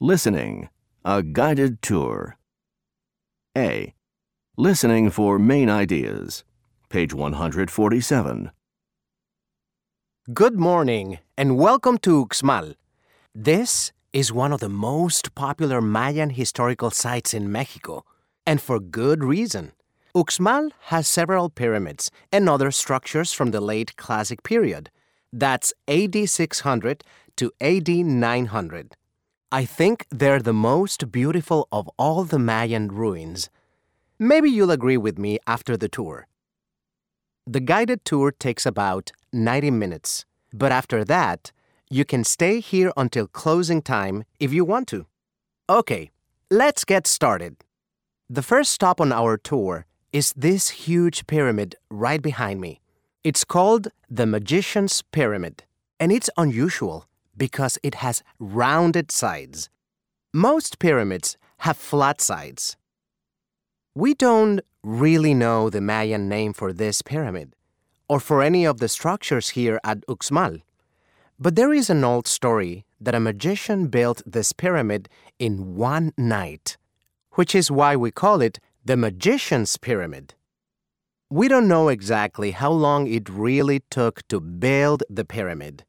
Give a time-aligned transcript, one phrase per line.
[0.00, 0.68] Listening,
[1.04, 2.38] a guided tour.
[3.56, 3.94] A.
[4.56, 6.44] Listening for main ideas.
[6.88, 8.52] Page 147.
[10.32, 12.76] Good morning and welcome to Uxmal.
[13.34, 18.04] This is one of the most popular Mayan historical sites in Mexico,
[18.46, 19.72] and for good reason.
[20.14, 24.90] Uxmal has several pyramids and other structures from the late Classic period.
[25.32, 27.02] That's AD 600
[27.38, 28.94] to AD 900.
[29.50, 33.48] I think they're the most beautiful of all the Mayan ruins.
[34.18, 36.26] Maybe you'll agree with me after the tour.
[37.46, 41.50] The guided tour takes about 90 minutes, but after that,
[41.88, 45.06] you can stay here until closing time if you want to.
[45.70, 46.10] Okay,
[46.50, 47.56] let's get started.
[48.28, 52.82] The first stop on our tour is this huge pyramid right behind me.
[53.24, 55.64] It's called the Magician's Pyramid,
[55.98, 59.70] and it's unusual because it has rounded sides.
[60.34, 62.76] Most pyramids have flat sides.
[63.94, 67.54] We don't really know the Mayan name for this pyramid
[68.08, 70.62] or for any of the structures here at Uxmal.
[71.38, 76.76] But there is an old story that a magician built this pyramid in one night,
[77.32, 80.34] which is why we call it the Magician's Pyramid.
[81.30, 85.84] We don't know exactly how long it really took to build the pyramid.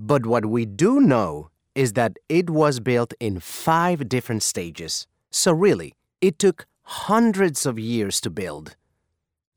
[0.00, 5.08] But what we do know is that it was built in five different stages.
[5.32, 8.76] So, really, it took hundreds of years to build.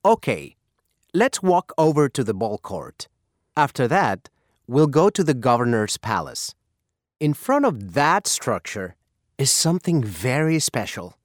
[0.04, 0.56] Okay,
[1.14, 3.08] let's walk over to the ball court.
[3.56, 4.30] After that,
[4.66, 6.56] we'll go to the governor's palace.
[7.20, 8.96] In front of that structure
[9.38, 11.20] is something very special.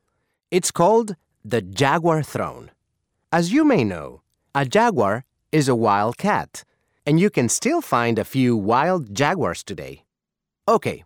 [0.50, 2.70] It's called the Jaguar Throne.
[3.32, 4.20] As you may know,
[4.54, 6.64] a jaguar is a wild cat,
[7.06, 10.02] and you can still find a few wild jaguars today.
[10.68, 11.04] Okay,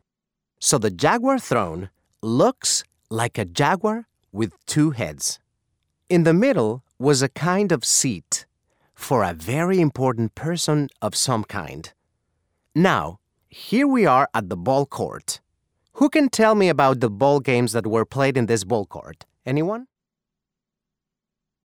[0.59, 1.91] so the Jaguar Throne
[2.23, 5.39] looks like a jaguar with two heads.
[6.09, 8.47] In the middle was a kind of seat
[8.95, 11.93] for a very important person of some kind.
[12.75, 15.41] Now, here we are at the ball court.
[15.95, 19.27] Who can tell me about the ball games that were played in this ball court?
[19.45, 19.87] Anyone?